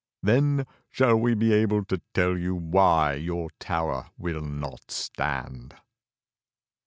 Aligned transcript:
Then 0.23 0.65
shall 0.89 1.15
we 1.15 1.35
be 1.35 1.53
able 1.53 1.85
to 1.85 2.01
tell 2.15 2.35
you 2.35 2.55
why 2.55 3.13
your 3.13 3.51
tower 3.59 4.09
will 4.17 4.41
not 4.41 4.89
stand." 4.89 5.75